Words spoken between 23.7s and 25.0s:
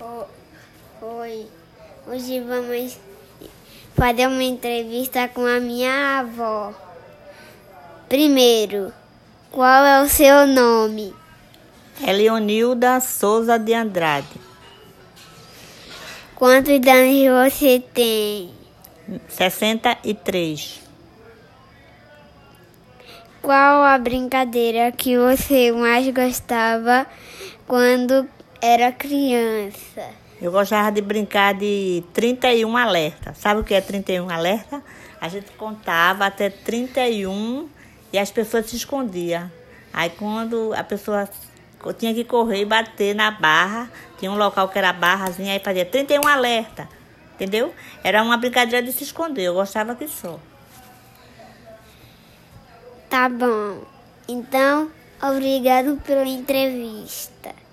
a brincadeira